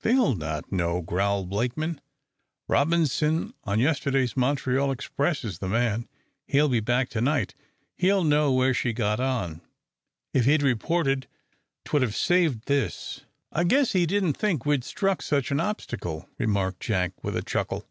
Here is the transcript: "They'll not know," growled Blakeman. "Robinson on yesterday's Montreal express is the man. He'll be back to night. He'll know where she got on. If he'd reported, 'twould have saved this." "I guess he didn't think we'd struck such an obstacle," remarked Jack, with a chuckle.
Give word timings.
"They'll 0.00 0.34
not 0.34 0.72
know," 0.72 1.02
growled 1.02 1.50
Blakeman. 1.50 2.00
"Robinson 2.68 3.52
on 3.64 3.80
yesterday's 3.80 4.34
Montreal 4.34 4.90
express 4.90 5.44
is 5.44 5.58
the 5.58 5.68
man. 5.68 6.08
He'll 6.46 6.70
be 6.70 6.80
back 6.80 7.10
to 7.10 7.20
night. 7.20 7.54
He'll 7.98 8.24
know 8.24 8.50
where 8.50 8.72
she 8.72 8.94
got 8.94 9.20
on. 9.20 9.60
If 10.32 10.46
he'd 10.46 10.62
reported, 10.62 11.26
'twould 11.84 12.00
have 12.00 12.16
saved 12.16 12.64
this." 12.64 13.26
"I 13.52 13.64
guess 13.64 13.92
he 13.92 14.06
didn't 14.06 14.38
think 14.38 14.64
we'd 14.64 14.84
struck 14.84 15.20
such 15.20 15.50
an 15.50 15.60
obstacle," 15.60 16.30
remarked 16.38 16.80
Jack, 16.80 17.22
with 17.22 17.36
a 17.36 17.42
chuckle. 17.42 17.84